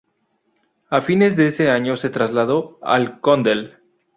[0.89, 3.77] A fines de año se trasladó al Condell.